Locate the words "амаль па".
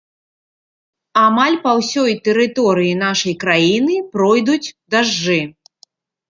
1.23-1.73